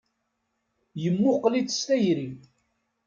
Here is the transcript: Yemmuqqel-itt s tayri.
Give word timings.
Yemmuqqel-itt 1.01 1.75
s 1.79 1.81
tayri. 1.87 2.29